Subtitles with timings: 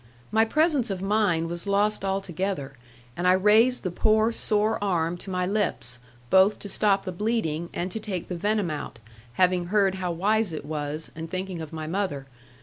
[0.31, 2.75] My presence of mind was lost altogether;
[3.15, 5.99] and I raised the poor sore arm to my lips,
[6.31, 8.97] both to stop the bleeding and to take the venom out,
[9.33, 12.25] having heard how wise it was, and thinking of my mother.